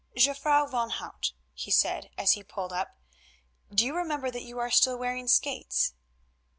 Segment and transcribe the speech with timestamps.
[0.15, 2.97] "Jufvrouw van Hout," he said as he pulled up,
[3.71, 5.93] "do you remember that you are still wearing skates?"